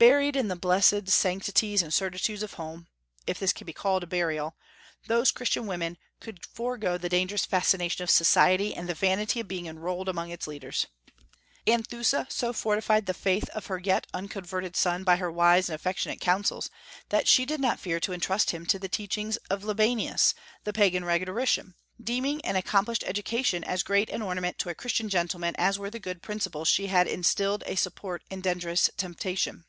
Buried 0.00 0.36
in 0.36 0.46
the 0.46 0.54
blessed 0.54 1.08
sanctities 1.08 1.82
and 1.82 1.92
certitudes 1.92 2.44
of 2.44 2.52
home, 2.52 2.86
if 3.26 3.40
this 3.40 3.52
can 3.52 3.64
be 3.66 3.72
called 3.72 4.04
a 4.04 4.06
burial, 4.06 4.56
those 5.08 5.32
Christian 5.32 5.66
women 5.66 5.98
could 6.20 6.46
forego 6.46 6.96
the 6.96 7.08
dangerous 7.08 7.44
fascination 7.44 8.04
of 8.04 8.08
society 8.08 8.72
and 8.76 8.88
the 8.88 8.94
vanity 8.94 9.40
of 9.40 9.48
being 9.48 9.66
enrolled 9.66 10.08
among 10.08 10.30
its 10.30 10.46
leaders. 10.46 10.86
Anthusa 11.66 12.28
so 12.30 12.52
fortified 12.52 13.06
the 13.06 13.12
faith 13.12 13.48
of 13.48 13.66
her 13.66 13.78
yet 13.80 14.06
unconverted 14.14 14.76
son 14.76 15.02
by 15.02 15.16
her 15.16 15.32
wise 15.32 15.68
and 15.68 15.74
affectionate 15.74 16.20
counsels, 16.20 16.70
that 17.08 17.26
she 17.26 17.44
did 17.44 17.58
not 17.60 17.80
fear 17.80 17.98
to 17.98 18.12
intrust 18.12 18.52
him 18.52 18.66
to 18.66 18.78
the 18.78 18.88
teachings 18.88 19.36
of 19.50 19.64
Libanius, 19.64 20.32
the 20.62 20.72
Pagan 20.72 21.04
rhetorician, 21.04 21.74
deeming 22.00 22.40
an 22.44 22.54
accomplished 22.54 23.02
education 23.04 23.64
as 23.64 23.82
great 23.82 24.08
an 24.10 24.22
ornament 24.22 24.58
to 24.58 24.68
a 24.68 24.76
Christian 24.76 25.08
gentleman 25.08 25.56
as 25.58 25.76
were 25.76 25.90
the 25.90 25.98
good 25.98 26.22
principles 26.22 26.68
she 26.68 26.86
had 26.86 27.08
instilled 27.08 27.64
a 27.66 27.74
support 27.74 28.22
in 28.30 28.40
dangerous 28.40 28.88
temptation. 28.96 29.64